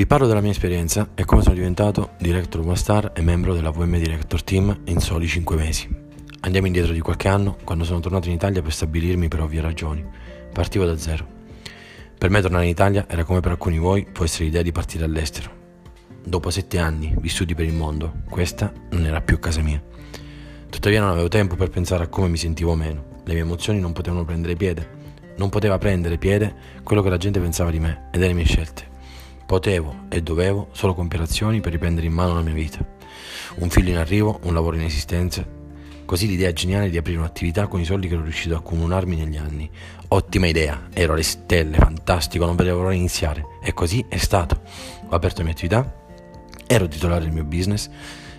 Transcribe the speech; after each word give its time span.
Vi 0.00 0.06
parlo 0.06 0.26
della 0.26 0.40
mia 0.40 0.50
esperienza 0.50 1.10
e 1.14 1.26
come 1.26 1.42
sono 1.42 1.54
diventato 1.54 2.12
Director 2.18 2.62
One 2.62 2.74
Star 2.74 3.12
e 3.14 3.20
membro 3.20 3.52
della 3.52 3.70
VM 3.70 3.98
Director 3.98 4.42
Team 4.42 4.80
in 4.84 4.98
soli 4.98 5.28
5 5.28 5.56
mesi. 5.56 5.94
Andiamo 6.40 6.68
indietro 6.68 6.94
di 6.94 7.00
qualche 7.00 7.28
anno, 7.28 7.58
quando 7.64 7.84
sono 7.84 8.00
tornato 8.00 8.28
in 8.28 8.32
Italia 8.32 8.62
per 8.62 8.72
stabilirmi 8.72 9.28
per 9.28 9.42
ovvie 9.42 9.60
ragioni. 9.60 10.02
Partivo 10.54 10.86
da 10.86 10.96
zero. 10.96 11.26
Per 12.16 12.30
me 12.30 12.40
tornare 12.40 12.64
in 12.64 12.70
Italia 12.70 13.04
era 13.10 13.24
come 13.24 13.40
per 13.40 13.50
alcuni 13.50 13.74
di 13.74 13.82
voi 13.82 14.06
può 14.10 14.24
essere 14.24 14.44
l'idea 14.44 14.62
di 14.62 14.72
partire 14.72 15.04
all'estero. 15.04 15.50
Dopo 16.24 16.48
sette 16.48 16.78
anni 16.78 17.14
vissuti 17.20 17.54
per 17.54 17.66
il 17.66 17.74
mondo, 17.74 18.22
questa 18.30 18.72
non 18.92 19.04
era 19.04 19.20
più 19.20 19.38
casa 19.38 19.60
mia. 19.60 19.82
Tuttavia 20.70 21.00
non 21.00 21.10
avevo 21.10 21.28
tempo 21.28 21.56
per 21.56 21.68
pensare 21.68 22.04
a 22.04 22.08
come 22.08 22.28
mi 22.28 22.38
sentivo 22.38 22.74
meno. 22.74 23.20
Le 23.22 23.34
mie 23.34 23.42
emozioni 23.42 23.78
non 23.80 23.92
potevano 23.92 24.24
prendere 24.24 24.56
piede. 24.56 24.88
Non 25.36 25.50
poteva 25.50 25.76
prendere 25.76 26.16
piede 26.16 26.54
quello 26.82 27.02
che 27.02 27.10
la 27.10 27.18
gente 27.18 27.38
pensava 27.38 27.70
di 27.70 27.80
me 27.80 28.08
e 28.10 28.18
delle 28.18 28.32
mie 28.32 28.46
scelte. 28.46 28.89
Potevo 29.50 30.04
e 30.08 30.22
dovevo 30.22 30.68
solo 30.70 30.94
compiere 30.94 31.24
azioni 31.24 31.58
per 31.58 31.72
riprendere 31.72 32.06
in 32.06 32.12
mano 32.12 32.34
la 32.34 32.40
mia 32.40 32.54
vita. 32.54 32.86
Un 33.56 33.68
figlio 33.68 33.90
in 33.90 33.96
arrivo, 33.96 34.38
un 34.44 34.54
lavoro 34.54 34.76
in 34.76 34.82
esistenza. 34.84 35.44
Così 36.04 36.28
l'idea 36.28 36.52
geniale 36.52 36.88
di 36.88 36.96
aprire 36.96 37.18
un'attività 37.18 37.66
con 37.66 37.80
i 37.80 37.84
soldi 37.84 38.06
che 38.06 38.14
ero 38.14 38.22
riuscito 38.22 38.54
a 38.54 38.58
accumularmi 38.58 39.16
negli 39.16 39.36
anni. 39.36 39.68
Ottima 40.06 40.46
idea, 40.46 40.86
ero 40.92 41.14
alle 41.14 41.24
stelle, 41.24 41.78
fantastico, 41.78 42.46
non 42.46 42.54
vedevo 42.54 42.78
l'ora 42.78 42.90
di 42.92 42.98
iniziare. 42.98 43.44
E 43.60 43.74
così 43.74 44.06
è 44.08 44.18
stato. 44.18 44.60
Ho 45.08 45.16
aperto 45.16 45.38
la 45.38 45.46
mia 45.46 45.52
attività, 45.52 45.96
ero 46.68 46.86
titolare 46.86 47.24
del 47.24 47.32
mio 47.32 47.42
business 47.42 47.90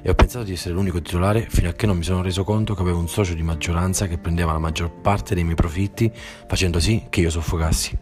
e 0.02 0.10
ho 0.10 0.16
pensato 0.16 0.46
di 0.46 0.54
essere 0.54 0.74
l'unico 0.74 1.02
titolare 1.02 1.46
fino 1.50 1.68
a 1.68 1.74
che 1.74 1.88
non 1.88 1.98
mi 1.98 2.04
sono 2.04 2.22
reso 2.22 2.46
conto 2.46 2.74
che 2.74 2.82
avevo 2.84 3.00
un 3.00 3.10
socio 3.10 3.34
di 3.34 3.44
maggioranza 3.44 4.08
che 4.08 4.18
prendeva 4.18 4.54
la 4.54 4.60
maggior 4.60 4.90
parte 4.90 5.36
dei 5.36 5.44
miei 5.44 5.56
profitti 5.56 6.10
facendo 6.48 6.80
sì 6.80 7.08
che 7.10 7.20
io 7.20 7.30
soffocassi. 7.30 7.98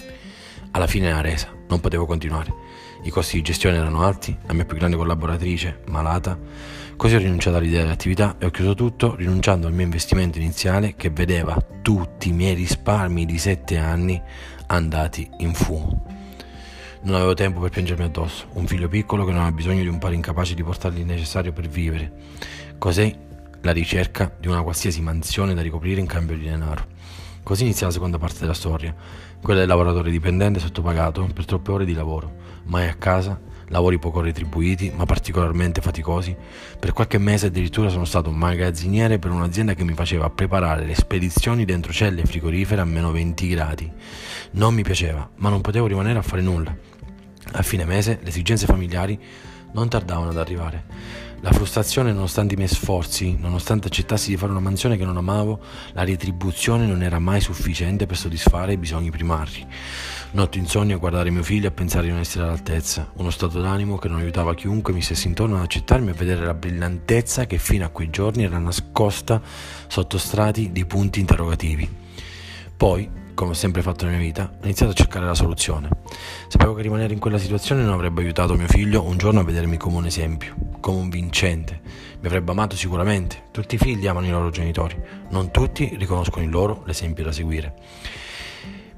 Alla 0.73 0.85
fine 0.85 1.07
era 1.07 1.21
resa, 1.21 1.51
non 1.67 1.79
potevo 1.79 2.05
continuare. 2.05 2.68
I 3.01 3.09
costi 3.11 3.37
di 3.37 3.43
gestione 3.43 3.77
erano 3.77 4.03
alti, 4.03 4.37
la 4.45 4.53
mia 4.53 4.65
più 4.65 4.77
grande 4.77 4.97
collaboratrice, 4.97 5.81
malata. 5.87 6.37
Così 6.97 7.15
ho 7.15 7.19
rinunciato 7.19 7.55
all'idea 7.55 7.83
dell'attività 7.83 8.35
e 8.37 8.45
ho 8.45 8.51
chiuso 8.51 8.75
tutto 8.75 9.15
rinunciando 9.15 9.67
al 9.67 9.73
mio 9.73 9.85
investimento 9.85 10.37
iniziale 10.37 10.95
che 10.95 11.09
vedeva 11.09 11.57
tutti 11.81 12.27
i 12.27 12.33
miei 12.33 12.55
risparmi 12.55 13.25
di 13.25 13.37
sette 13.37 13.77
anni 13.77 14.21
andati 14.67 15.29
in 15.37 15.53
fumo. 15.53 16.05
Non 17.03 17.15
avevo 17.15 17.33
tempo 17.33 17.61
per 17.61 17.69
piangermi 17.69 18.03
addosso, 18.03 18.47
un 18.53 18.67
figlio 18.67 18.89
piccolo 18.89 19.23
che 19.23 19.31
non 19.31 19.39
aveva 19.39 19.55
bisogno 19.55 19.81
di 19.81 19.87
un 19.87 19.97
padre 19.97 20.15
incapace 20.15 20.53
di 20.53 20.63
portargli 20.63 20.99
il 20.99 21.05
necessario 21.05 21.53
per 21.53 21.69
vivere. 21.69 22.11
Così 22.77 23.15
la 23.61 23.71
ricerca 23.71 24.35
di 24.37 24.47
una 24.47 24.61
qualsiasi 24.61 25.01
mansione 25.01 25.53
da 25.53 25.61
ricoprire 25.61 26.01
in 26.01 26.05
cambio 26.05 26.35
di 26.35 26.43
denaro. 26.43 26.97
Così 27.43 27.63
inizia 27.63 27.87
la 27.87 27.91
seconda 27.91 28.17
parte 28.17 28.39
della 28.39 28.53
storia, 28.53 28.93
quella 29.41 29.59
del 29.59 29.67
lavoratore 29.67 30.11
dipendente 30.11 30.59
sottopagato 30.59 31.27
per 31.33 31.45
troppe 31.45 31.71
ore 31.71 31.85
di 31.85 31.93
lavoro, 31.93 32.31
mai 32.65 32.87
a 32.87 32.93
casa, 32.93 33.39
lavori 33.69 33.97
poco 33.97 34.21
retribuiti 34.21 34.91
ma 34.95 35.05
particolarmente 35.05 35.81
faticosi. 35.81 36.35
Per 36.79 36.93
qualche 36.93 37.17
mese 37.17 37.47
addirittura 37.47 37.89
sono 37.89 38.05
stato 38.05 38.29
un 38.29 38.35
magazziniere 38.35 39.19
per 39.19 39.31
un'azienda 39.31 39.73
che 39.73 39.83
mi 39.83 39.93
faceva 39.93 40.29
preparare 40.29 40.85
le 40.85 40.95
spedizioni 40.95 41.65
dentro 41.65 41.91
celle 41.91 42.25
frigorifere 42.25 42.81
a 42.81 42.85
meno 42.85 43.11
20 43.11 43.47
gradi. 43.47 43.91
Non 44.51 44.73
mi 44.73 44.83
piaceva, 44.83 45.27
ma 45.37 45.49
non 45.49 45.61
potevo 45.61 45.87
rimanere 45.87 46.19
a 46.19 46.23
fare 46.23 46.41
nulla. 46.41 46.75
A 47.51 47.61
fine 47.61 47.85
mese 47.85 48.19
le 48.21 48.29
esigenze 48.29 48.65
familiari 48.65 49.19
non 49.71 49.87
tardavano 49.87 50.29
ad 50.29 50.37
arrivare. 50.37 50.83
La 51.41 51.53
frustrazione, 51.53 52.11
nonostante 52.11 52.55
i 52.55 52.57
miei 52.57 52.69
sforzi, 52.69 53.37
nonostante 53.39 53.87
accettassi 53.87 54.29
di 54.29 54.35
fare 54.35 54.51
una 54.51 54.59
mansione 54.59 54.97
che 54.97 55.05
non 55.05 55.15
amavo, 55.15 55.59
la 55.93 56.03
retribuzione 56.03 56.85
non 56.85 57.01
era 57.01 57.17
mai 57.17 57.39
sufficiente 57.39 58.05
per 58.05 58.17
soddisfare 58.17 58.73
i 58.73 58.77
bisogni 58.77 59.09
primari. 59.09 59.65
Notte 60.31 60.57
insonnia 60.57 60.95
a 60.95 60.99
guardare 60.99 61.29
mio 61.29 61.41
figlio 61.41 61.65
e 61.65 61.69
a 61.69 61.71
pensare 61.71 62.07
di 62.07 62.11
non 62.11 62.19
essere 62.19 62.43
all'altezza, 62.43 63.11
uno 63.15 63.29
stato 63.29 63.61
d'animo 63.61 63.97
che 63.97 64.09
non 64.09 64.19
aiutava 64.19 64.53
chiunque 64.53 64.91
mi 64.91 65.01
stesse 65.01 65.27
intorno 65.27 65.55
ad 65.55 65.63
accettarmi 65.63 66.09
e 66.09 66.13
vedere 66.13 66.43
la 66.43 66.53
brillantezza 66.53 67.45
che 67.45 67.57
fino 67.57 67.85
a 67.85 67.89
quei 67.89 68.09
giorni 68.09 68.43
era 68.43 68.57
nascosta 68.57 69.41
sotto 69.87 70.17
strati 70.17 70.73
di 70.73 70.85
punti 70.85 71.21
interrogativi. 71.21 71.89
Poi, 72.75 73.09
come 73.33 73.51
ho 73.51 73.55
sempre 73.55 73.81
fatto 73.81 74.03
nella 74.03 74.17
mia 74.17 74.25
vita, 74.25 74.51
ho 74.53 74.63
iniziato 74.65 74.91
a 74.91 74.95
cercare 74.95 75.25
la 75.25 75.35
soluzione. 75.35 75.87
Sapevo 76.49 76.73
che 76.73 76.81
rimanere 76.81 77.13
in 77.13 77.19
quella 77.19 77.37
situazione 77.37 77.81
non 77.81 77.93
avrebbe 77.93 78.21
aiutato 78.21 78.55
mio 78.55 78.67
figlio 78.67 79.03
un 79.03 79.17
giorno 79.17 79.39
a 79.39 79.43
vedermi 79.43 79.77
come 79.77 79.95
un 79.95 80.05
esempio, 80.05 80.55
come 80.79 80.99
un 80.99 81.09
vincente. 81.09 81.81
Mi 82.19 82.27
avrebbe 82.27 82.51
amato 82.51 82.75
sicuramente. 82.75 83.43
Tutti 83.51 83.75
i 83.75 83.77
figli 83.77 84.07
amano 84.07 84.27
i 84.27 84.31
loro 84.31 84.49
genitori, 84.49 84.95
non 85.29 85.51
tutti 85.51 85.95
riconoscono 85.97 86.43
in 86.43 86.51
loro 86.51 86.83
l'esempio 86.85 87.23
da 87.23 87.31
seguire. 87.31 87.73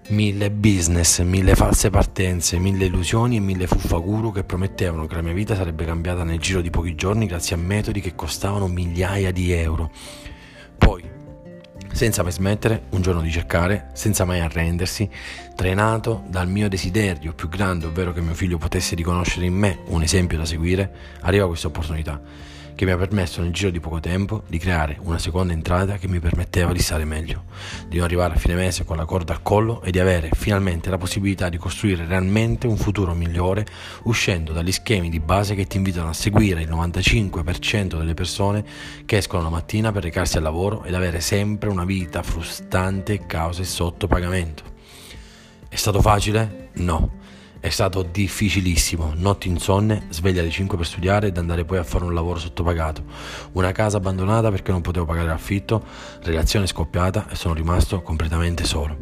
Mille 0.10 0.52
business, 0.52 1.22
mille 1.22 1.56
false 1.56 1.90
partenze, 1.90 2.58
mille 2.58 2.86
illusioni 2.86 3.38
e 3.38 3.40
mille 3.40 3.68
fuffaguru 3.68 4.32
che 4.32 4.44
promettevano 4.44 5.06
che 5.06 5.16
la 5.16 5.22
mia 5.22 5.34
vita 5.34 5.56
sarebbe 5.56 5.86
cambiata 5.86 6.24
nel 6.24 6.40
giro 6.40 6.62
di 6.62 6.70
pochi 6.70 6.96
giorni 6.96 7.28
grazie 7.28 7.56
a 7.56 7.60
metodi 7.60 8.02
che 8.02 8.16
costavano 8.16 8.68
migliaia 8.68 9.32
di 9.32 9.52
euro. 9.52 9.92
Poi, 10.78 11.04
senza 11.92 12.24
mai 12.24 12.32
smettere 12.32 12.84
un 12.90 13.02
giorno 13.02 13.22
di 13.22 13.32
cercare, 13.32 13.90
senza 13.94 14.26
mai 14.26 14.40
arrendersi, 14.40 15.10
trainato 15.56 16.24
dal 16.28 16.48
mio 16.48 16.70
desiderio 16.70 17.34
più 17.34 17.50
grande, 17.50 17.86
ovvero 17.86 18.14
che 18.14 18.22
mio 18.22 18.34
figlio 18.34 18.58
potesse 18.58 18.96
riconoscere 18.96 19.46
in 19.46 19.54
me 19.54 19.80
un 19.88 20.02
esempio 20.02 20.38
da 20.38 20.46
seguire, 20.46 20.92
arriva 21.22 21.48
questa 21.48 21.68
opportunità 21.68 22.20
che 22.82 22.88
mi 22.88 22.94
ha 22.94 22.98
permesso 22.98 23.44
nel 23.44 23.52
giro 23.52 23.70
di 23.70 23.80
poco 23.80 24.00
tempo 24.00 24.42
di 24.48 24.58
creare 24.58 24.98
una 25.02 25.20
seconda 25.20 25.54
entrata 25.54 26.00
che 26.00 26.08
mi 26.08 26.20
permetteva 26.20 26.74
di 26.74 26.80
stare 26.80 27.06
meglio, 27.06 27.44
di 27.88 27.98
non 27.98 28.06
arrivare 28.06 28.34
a 28.34 28.38
fine 28.38 28.56
mese 28.56 28.86
con 28.86 28.98
la 28.98 29.06
corda 29.06 29.34
al 29.34 29.44
collo 29.44 29.84
e 29.84 29.92
di 29.92 30.00
avere 30.00 30.32
finalmente 30.34 30.90
la 30.90 30.98
possibilità 30.98 31.48
di 31.50 31.58
costruire 31.58 32.08
realmente 32.08 32.66
un 32.66 32.78
futuro 32.78 33.14
migliore 33.14 33.68
uscendo 34.06 34.52
dagli 34.52 34.72
schemi 34.72 35.10
di 35.10 35.20
base 35.20 35.54
che 35.54 35.68
ti 35.68 35.78
invitano 35.78 36.10
a 36.10 36.14
seguire 36.14 36.64
il 36.64 36.70
95% 36.72 38.00
delle 38.00 38.16
persone 38.16 38.66
che 39.06 39.18
escono 39.18 39.44
la 39.44 39.50
mattina 39.50 39.92
per 39.92 40.02
recarsi 40.02 40.38
al 40.38 40.44
lavoro 40.44 40.84
ed 40.84 40.96
avere 40.96 41.20
sempre 41.20 41.70
una 41.70 41.86
vita 41.86 42.24
frustante 42.24 43.28
causa 43.28 43.62
il 43.62 43.68
sottopagamento. 43.68 44.64
È 45.70 45.76
stato 45.76 46.02
facile? 46.02 46.70
No 46.78 47.20
è 47.62 47.70
stato 47.70 48.02
difficilissimo, 48.02 49.14
notti 49.16 49.48
insonne, 49.48 50.08
sveglia 50.10 50.42
alle 50.42 50.50
5 50.50 50.78
per 50.78 50.86
studiare 50.88 51.28
ed 51.28 51.38
andare 51.38 51.64
poi 51.64 51.78
a 51.78 51.84
fare 51.84 52.04
un 52.04 52.14
lavoro 52.16 52.40
sottopagato, 52.40 53.04
una 53.52 53.72
casa 53.72 53.98
abbandonata 53.98 54.50
perché 54.50 54.72
non 54.72 54.82
potevo 54.82 55.06
pagare 55.06 55.28
l'affitto, 55.28 55.86
relazione 56.24 56.66
scoppiata 56.66 57.30
e 57.30 57.36
sono 57.36 57.54
rimasto 57.54 58.02
completamente 58.02 58.66
solo. 58.66 58.98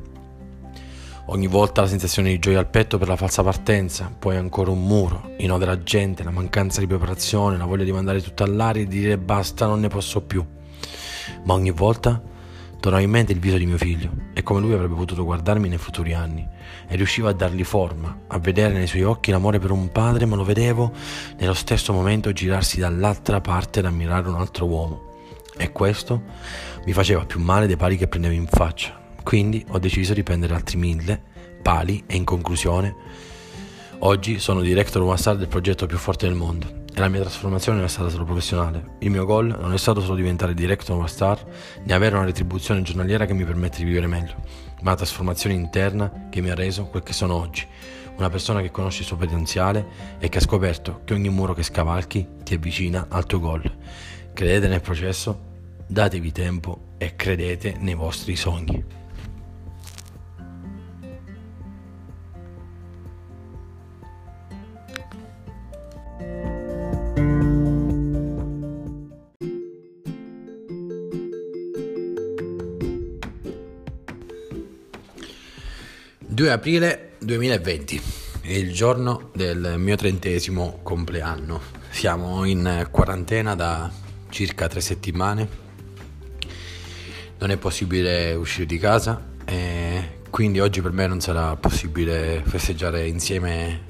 Ogni 1.27 1.47
volta 1.47 1.81
la 1.81 1.87
sensazione 1.87 2.31
di 2.31 2.39
gioia 2.39 2.59
al 2.59 2.67
petto 2.67 2.97
per 2.97 3.07
la 3.07 3.15
falsa 3.15 3.43
partenza, 3.43 4.13
poi 4.19 4.35
ancora 4.35 4.71
un 4.71 4.85
muro, 4.85 5.35
i 5.37 5.45
no 5.45 5.57
della 5.57 5.81
gente, 5.81 6.23
la 6.23 6.31
mancanza 6.31 6.81
di 6.81 6.87
preparazione, 6.87 7.55
la 7.55 7.65
voglia 7.65 7.85
di 7.85 7.93
mandare 7.93 8.21
tutto 8.21 8.43
all'aria 8.43 8.81
e 8.81 8.87
di 8.87 8.99
dire 8.99 9.17
basta, 9.17 9.67
non 9.67 9.79
ne 9.79 9.87
posso 9.87 10.21
più. 10.21 10.45
Ma 11.45 11.53
ogni 11.53 11.71
volta 11.71 12.21
tornava 12.79 13.03
in 13.03 13.09
mente 13.09 13.33
il 13.33 13.39
viso 13.39 13.57
di 13.57 13.65
mio 13.65 13.77
figlio 13.77 14.11
e 14.33 14.41
come 14.41 14.61
lui 14.61 14.73
avrebbe 14.73 14.95
potuto 14.95 15.23
guardarmi 15.23 15.67
nei 15.67 15.77
futuri 15.77 16.13
anni 16.13 16.47
e 16.87 16.95
riuscivo 16.95 17.27
a 17.27 17.33
dargli 17.33 17.63
forma, 17.63 18.21
a 18.27 18.39
vedere 18.39 18.73
nei 18.73 18.87
suoi 18.87 19.03
occhi 19.03 19.31
l'amore 19.31 19.59
per 19.59 19.71
un 19.71 19.91
padre, 19.91 20.25
ma 20.25 20.35
lo 20.35 20.43
vedevo 20.43 20.91
nello 21.37 21.53
stesso 21.53 21.93
momento 21.93 22.31
girarsi 22.31 22.79
dall'altra 22.79 23.41
parte 23.41 23.79
ad 23.79 23.85
ammirare 23.85 24.29
un 24.29 24.35
altro 24.35 24.65
uomo. 24.65 25.07
E 25.57 25.71
questo 25.71 26.23
mi 26.85 26.93
faceva 26.93 27.25
più 27.25 27.39
male 27.39 27.67
dei 27.67 27.75
pali 27.75 27.97
che 27.97 28.07
prendevo 28.07 28.33
in 28.33 28.47
faccia. 28.47 28.97
Quindi 29.23 29.63
ho 29.69 29.79
deciso 29.79 30.13
di 30.13 30.23
prendere 30.23 30.53
altri 30.53 30.77
mille 30.77 31.21
pali 31.61 32.03
e 32.07 32.15
in 32.15 32.23
conclusione 32.23 32.95
oggi 33.99 34.39
sono 34.39 34.61
director 34.61 35.01
one 35.01 35.17
star 35.17 35.35
del 35.35 35.49
progetto 35.49 35.85
più 35.85 35.97
forte 35.97 36.25
del 36.25 36.35
mondo 36.35 36.78
e 36.93 36.99
la 36.99 37.07
mia 37.07 37.21
trasformazione 37.21 37.77
non 37.77 37.87
è 37.87 37.89
stata 37.89 38.09
solo 38.09 38.25
professionale. 38.25 38.95
Il 38.99 39.09
mio 39.09 39.25
goal 39.25 39.55
non 39.59 39.73
è 39.73 39.77
stato 39.77 40.01
solo 40.01 40.15
diventare 40.15 40.53
director 40.53 40.97
one 40.97 41.07
star 41.07 41.43
né 41.83 41.93
avere 41.93 42.15
una 42.15 42.25
retribuzione 42.25 42.81
giornaliera 42.81 43.25
che 43.25 43.33
mi 43.33 43.45
permette 43.45 43.77
di 43.77 43.85
vivere 43.85 44.07
meglio, 44.07 44.35
ma 44.81 44.91
la 44.91 44.97
trasformazione 44.97 45.55
interna 45.55 46.27
che 46.29 46.41
mi 46.41 46.49
ha 46.49 46.55
reso 46.55 46.85
quel 46.85 47.03
che 47.03 47.13
sono 47.13 47.35
oggi. 47.35 47.65
Una 48.17 48.29
persona 48.29 48.61
che 48.61 48.71
conosce 48.71 49.01
il 49.01 49.07
suo 49.07 49.15
potenziale 49.15 50.17
e 50.19 50.27
che 50.27 50.39
ha 50.39 50.41
scoperto 50.41 51.01
che 51.05 51.13
ogni 51.13 51.29
muro 51.29 51.53
che 51.53 51.63
scavalchi 51.63 52.27
ti 52.43 52.55
avvicina 52.55 53.05
al 53.09 53.25
tuo 53.25 53.39
goal. 53.39 53.63
Credete 54.33 54.67
nel 54.67 54.81
processo, 54.81 55.39
datevi 55.87 56.31
tempo 56.31 56.93
e 56.97 57.15
credete 57.15 57.77
nei 57.79 57.95
vostri 57.95 58.35
sogni. 58.35 58.83
...2 76.31 76.49
aprile 76.49 77.13
2020... 77.19 78.01
...è 78.41 78.51
il 78.51 78.71
giorno 78.71 79.31
del 79.33 79.75
mio 79.77 79.95
trentesimo 79.95 80.79
compleanno... 80.83 81.59
...siamo 81.89 82.45
in 82.45 82.87
quarantena 82.91 83.55
da 83.55 83.91
circa 84.29 84.67
tre 84.67 84.79
settimane... 84.79 85.47
...non 87.39 87.49
è 87.49 87.57
possibile 87.57 88.33
uscire 88.35 88.67
di 88.67 88.77
casa... 88.77 89.19
...e 89.43 90.17
quindi 90.29 90.59
oggi 90.59 90.81
per 90.81 90.91
me 90.91 91.07
non 91.07 91.19
sarà 91.19 91.55
possibile 91.55 92.43
festeggiare 92.45 93.07
insieme 93.07 93.87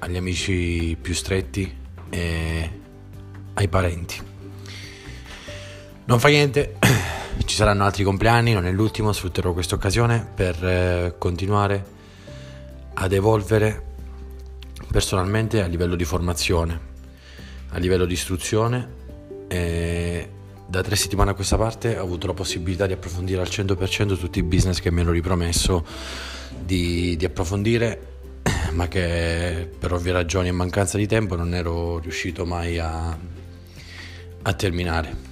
agli 0.00 0.16
amici 0.16 0.96
più 1.00 1.14
stretti 1.14 1.74
e 2.10 2.70
ai 3.54 3.68
parenti. 3.68 4.20
Non 6.04 6.20
fa 6.20 6.28
niente, 6.28 6.76
ci 7.52 7.58
saranno 7.58 7.84
altri 7.84 8.02
compleanni, 8.02 8.54
non 8.54 8.64
è 8.64 8.70
l'ultimo, 8.70 9.12
sfrutterò 9.12 9.52
questa 9.52 9.74
occasione 9.74 10.26
per 10.34 10.64
eh, 10.64 11.14
continuare 11.18 11.84
ad 12.94 13.12
evolvere 13.12 13.90
personalmente 14.90 15.62
a 15.62 15.66
livello 15.66 15.94
di 15.94 16.04
formazione, 16.06 16.80
a 17.68 17.78
livello 17.78 18.06
di 18.06 18.14
istruzione. 18.14 18.88
E 19.48 20.30
da 20.66 20.80
tre 20.80 20.96
settimane 20.96 21.32
a 21.32 21.34
questa 21.34 21.58
parte 21.58 21.98
ho 21.98 22.02
avuto 22.02 22.26
la 22.26 22.32
possibilità 22.32 22.86
di 22.86 22.94
approfondire 22.94 23.42
al 23.42 23.48
100% 23.48 24.16
tutti 24.18 24.38
i 24.38 24.42
business 24.42 24.80
che 24.80 24.90
mi 24.90 25.02
ero 25.02 25.10
ripromesso 25.10 25.84
di, 26.58 27.16
di 27.18 27.24
approfondire 27.26 28.14
ma 28.72 28.88
che 28.88 29.68
per 29.78 29.92
ovvie 29.92 30.12
ragioni 30.12 30.48
e 30.48 30.52
mancanza 30.52 30.96
di 30.96 31.06
tempo 31.06 31.36
non 31.36 31.52
ero 31.52 31.98
riuscito 31.98 32.46
mai 32.46 32.78
a, 32.78 33.14
a 34.40 34.52
terminare. 34.54 35.31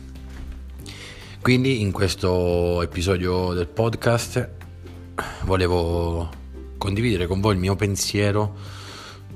Quindi 1.43 1.81
in 1.81 1.91
questo 1.91 2.83
episodio 2.83 3.55
del 3.55 3.67
podcast 3.67 4.47
volevo 5.45 6.29
condividere 6.77 7.27
con 7.27 7.41
voi 7.41 7.55
il 7.55 7.59
mio 7.59 7.77
pensiero 7.77 8.55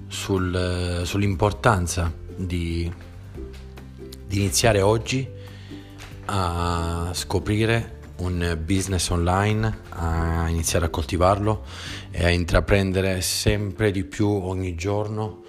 sul, 0.06 1.00
sull'importanza 1.02 2.12
di, 2.36 2.92
di 4.26 4.36
iniziare 4.36 4.82
oggi 4.82 5.26
a 6.26 7.10
scoprire 7.14 8.00
un 8.16 8.58
business 8.62 9.08
online, 9.08 9.78
a 9.88 10.46
iniziare 10.50 10.84
a 10.84 10.90
coltivarlo 10.90 11.64
e 12.10 12.22
a 12.22 12.28
intraprendere 12.28 13.22
sempre 13.22 13.90
di 13.90 14.04
più 14.04 14.28
ogni 14.28 14.74
giorno 14.74 15.42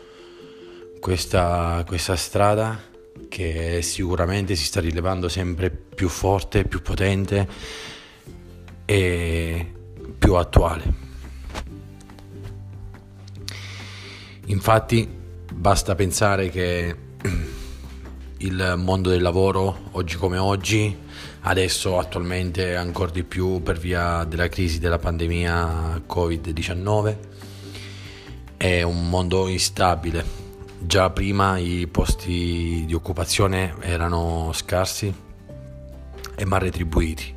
questa, 1.02 1.84
questa 1.86 2.16
strada 2.16 2.95
che 3.36 3.82
sicuramente 3.82 4.56
si 4.56 4.64
sta 4.64 4.80
rilevando 4.80 5.28
sempre 5.28 5.70
più 5.70 6.08
forte, 6.08 6.64
più 6.64 6.82
potente 6.82 7.46
e 8.86 9.74
più 10.18 10.36
attuale. 10.36 10.94
Infatti 14.46 15.06
basta 15.52 15.96
pensare 15.96 16.50
che 16.50 16.96
il 18.38 18.74
mondo 18.78 19.10
del 19.10 19.22
lavoro 19.22 19.90
oggi 19.92 20.16
come 20.16 20.38
oggi 20.38 20.98
adesso 21.42 22.00
attualmente 22.00 22.78
ancora 22.78 23.12
di 23.12 23.26
più 23.26 23.62
per 23.62 23.78
via 23.78 24.24
della 24.24 24.48
crisi 24.48 24.80
della 24.80 24.98
pandemia 24.98 26.04
Covid-19 26.08 27.18
è 28.56 28.82
un 28.82 29.10
mondo 29.10 29.50
instabile. 29.50 30.45
Già 30.86 31.10
prima 31.10 31.58
i 31.58 31.88
posti 31.88 32.84
di 32.86 32.94
occupazione 32.94 33.74
erano 33.80 34.52
scarsi 34.54 35.12
e 36.36 36.46
mal 36.46 36.60
retribuiti. 36.60 37.34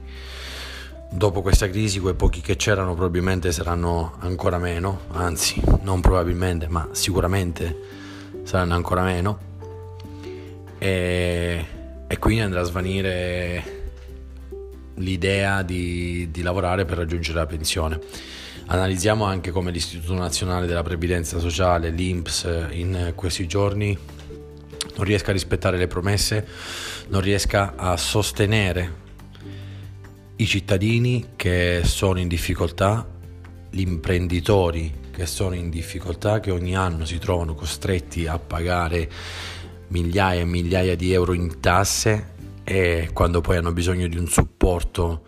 Dopo 1.10 1.40
questa 1.40 1.66
crisi 1.70 1.98
quei 1.98 2.12
pochi 2.12 2.42
che 2.42 2.56
c'erano 2.56 2.94
probabilmente 2.94 3.50
saranno 3.50 4.16
ancora 4.18 4.58
meno, 4.58 5.00
anzi 5.12 5.62
non 5.80 6.02
probabilmente 6.02 6.68
ma 6.68 6.88
sicuramente 6.92 7.74
saranno 8.42 8.74
ancora 8.74 9.02
meno 9.02 9.38
e, 10.76 11.66
e 12.06 12.18
quindi 12.18 12.42
andrà 12.42 12.60
a 12.60 12.64
svanire 12.64 13.64
l'idea 14.96 15.62
di, 15.62 16.30
di 16.30 16.42
lavorare 16.42 16.84
per 16.84 16.98
raggiungere 16.98 17.38
la 17.38 17.46
pensione. 17.46 17.98
Analizziamo 18.70 19.24
anche 19.24 19.50
come 19.50 19.70
l'Istituto 19.70 20.12
Nazionale 20.12 20.66
della 20.66 20.82
Previdenza 20.82 21.38
Sociale, 21.38 21.88
l'INPS, 21.88 22.68
in 22.72 23.12
questi 23.14 23.46
giorni 23.46 23.96
non 24.96 25.06
riesca 25.06 25.30
a 25.30 25.32
rispettare 25.32 25.78
le 25.78 25.86
promesse, 25.86 26.46
non 27.08 27.22
riesca 27.22 27.76
a 27.76 27.96
sostenere 27.96 29.06
i 30.36 30.44
cittadini 30.44 31.30
che 31.34 31.80
sono 31.82 32.18
in 32.18 32.28
difficoltà, 32.28 33.08
gli 33.70 33.80
imprenditori 33.80 34.92
che 35.12 35.24
sono 35.24 35.54
in 35.54 35.70
difficoltà, 35.70 36.38
che 36.40 36.50
ogni 36.50 36.76
anno 36.76 37.06
si 37.06 37.16
trovano 37.16 37.54
costretti 37.54 38.26
a 38.26 38.38
pagare 38.38 39.10
migliaia 39.88 40.42
e 40.42 40.44
migliaia 40.44 40.94
di 40.94 41.14
euro 41.14 41.32
in 41.32 41.58
tasse 41.60 42.34
e 42.64 43.08
quando 43.14 43.40
poi 43.40 43.56
hanno 43.56 43.72
bisogno 43.72 44.06
di 44.08 44.18
un 44.18 44.26
supporto 44.26 45.22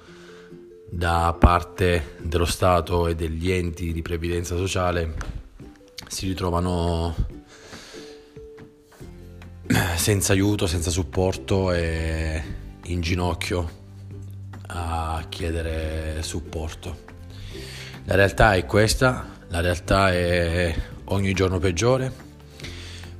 da 0.90 1.34
parte 1.38 2.16
dello 2.18 2.44
Stato 2.44 3.06
e 3.06 3.14
degli 3.14 3.50
enti 3.50 3.92
di 3.92 4.02
previdenza 4.02 4.56
sociale 4.56 5.14
si 6.08 6.26
ritrovano 6.26 7.14
senza 9.94 10.32
aiuto, 10.32 10.66
senza 10.66 10.90
supporto 10.90 11.72
e 11.72 12.42
in 12.84 13.00
ginocchio 13.00 13.78
a 14.66 15.24
chiedere 15.28 16.22
supporto. 16.22 17.08
La 18.04 18.16
realtà 18.16 18.54
è 18.54 18.66
questa, 18.66 19.38
la 19.48 19.60
realtà 19.60 20.10
è 20.10 20.74
ogni 21.04 21.32
giorno 21.32 21.58
peggiore, 21.58 22.12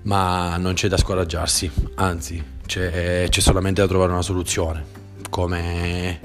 ma 0.02 0.56
non 0.56 0.74
c'è 0.74 0.88
da 0.88 0.96
scoraggiarsi, 0.96 1.70
anzi 1.96 2.42
c'è, 2.66 3.26
c'è 3.28 3.40
solamente 3.40 3.80
da 3.80 3.86
trovare 3.86 4.12
una 4.12 4.22
soluzione. 4.22 4.98
Come, 5.28 6.20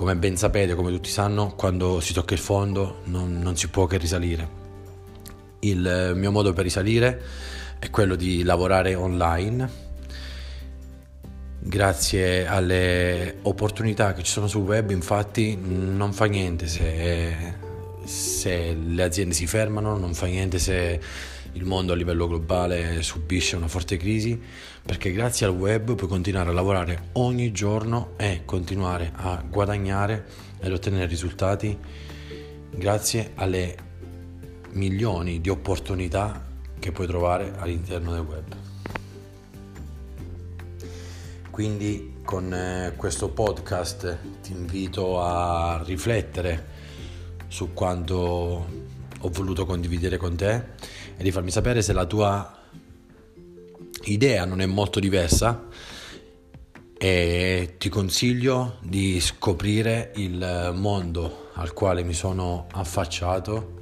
come, 0.00 0.16
ben 0.16 0.34
sapete, 0.34 0.74
come 0.74 0.90
tutti 0.90 1.10
sanno, 1.10 1.52
quando 1.54 2.00
si 2.00 2.14
tocca 2.14 2.32
il 2.32 2.40
fondo 2.40 3.02
non, 3.04 3.38
non 3.38 3.54
si 3.54 3.68
può 3.68 3.84
che 3.84 3.98
risalire. 3.98 4.48
Il 5.58 6.12
mio 6.14 6.30
modo 6.30 6.54
per 6.54 6.64
risalire 6.64 7.22
è 7.78 7.90
quello 7.90 8.14
di 8.14 8.42
lavorare 8.42 8.94
online 8.94 9.88
grazie 11.58 12.46
alle 12.46 13.40
opportunità 13.42 14.14
che 14.14 14.22
ci 14.22 14.32
sono 14.32 14.46
sul 14.46 14.62
web 14.62 14.88
infatti 14.88 15.58
non 15.60 16.14
fa 16.14 16.24
niente 16.24 16.66
se, 16.66 17.54
se, 18.04 18.74
le 18.74 19.02
aziende 19.02 19.34
si 19.34 19.46
fermano 19.46 19.96
non 19.96 20.14
fa 20.14 20.26
niente 20.26 20.58
se 20.58 21.00
il 21.52 21.64
mondo 21.64 21.92
a 21.92 21.96
livello 21.96 22.28
globale 22.28 23.02
subisce 23.02 23.56
una 23.56 23.68
forte 23.68 23.96
crisi 23.96 24.40
perché 24.82 25.12
grazie 25.12 25.46
al 25.46 25.52
web 25.52 25.94
puoi 25.94 26.08
continuare 26.08 26.50
a 26.50 26.52
lavorare 26.52 27.08
ogni 27.12 27.52
giorno 27.52 28.12
e 28.16 28.42
continuare 28.44 29.12
a 29.14 29.42
guadagnare 29.48 30.26
ed 30.60 30.72
ottenere 30.72 31.06
risultati 31.06 31.76
grazie 32.70 33.32
alle 33.34 33.76
milioni 34.72 35.40
di 35.40 35.48
opportunità 35.48 36.46
che 36.78 36.92
puoi 36.92 37.06
trovare 37.06 37.52
all'interno 37.58 38.12
del 38.12 38.20
web. 38.22 38.56
Quindi 41.50 42.18
con 42.24 42.52
eh, 42.54 42.94
questo 42.96 43.28
podcast 43.28 44.18
ti 44.40 44.52
invito 44.52 45.20
a 45.20 45.82
riflettere 45.84 46.78
su 47.50 47.74
quanto 47.74 48.16
ho 49.22 49.28
voluto 49.28 49.66
condividere 49.66 50.16
con 50.16 50.36
te 50.36 50.54
e 51.16 51.22
di 51.22 51.32
farmi 51.32 51.50
sapere 51.50 51.82
se 51.82 51.92
la 51.92 52.06
tua 52.06 52.58
idea 54.04 54.44
non 54.44 54.60
è 54.60 54.66
molto 54.66 55.00
diversa. 55.00 55.66
E 56.96 57.74
ti 57.78 57.88
consiglio 57.88 58.76
di 58.82 59.20
scoprire 59.20 60.12
il 60.16 60.72
mondo 60.74 61.50
al 61.54 61.72
quale 61.72 62.02
mi 62.02 62.12
sono 62.12 62.66
affacciato 62.72 63.78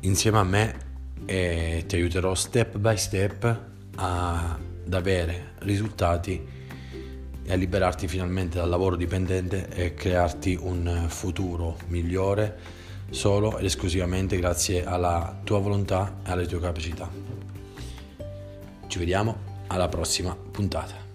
insieme 0.00 0.38
a 0.38 0.44
me 0.44 0.86
e 1.26 1.84
ti 1.86 1.96
aiuterò 1.96 2.34
step 2.34 2.78
by 2.78 2.96
step 2.96 3.60
ad 3.96 4.92
avere 4.92 5.52
risultati 5.58 6.42
e 7.44 7.52
a 7.52 7.56
liberarti 7.56 8.08
finalmente 8.08 8.58
dal 8.58 8.68
lavoro 8.68 8.96
dipendente 8.96 9.68
e 9.68 9.94
crearti 9.94 10.58
un 10.60 11.06
futuro 11.08 11.76
migliore 11.88 12.78
solo 13.10 13.58
ed 13.58 13.64
esclusivamente 13.64 14.36
grazie 14.36 14.84
alla 14.84 15.38
tua 15.44 15.58
volontà 15.58 16.18
e 16.24 16.30
alle 16.30 16.46
tue 16.46 16.60
capacità. 16.60 17.10
Ci 18.86 18.98
vediamo 18.98 19.36
alla 19.68 19.88
prossima 19.88 20.36
puntata. 20.36 21.07